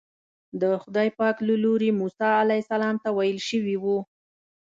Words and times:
د 0.61 0.63
خدای 0.83 1.09
پاک 1.19 1.37
له 1.47 1.55
لوري 1.63 1.89
موسی 1.99 2.29
علیه 2.43 2.61
السلام 2.63 2.95
ته 3.03 3.09
ویل 3.17 3.39
شوي 3.49 3.75
وو. 3.83 3.97